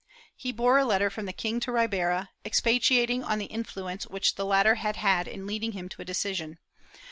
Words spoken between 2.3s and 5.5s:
expatiating on the influence which the latter had had in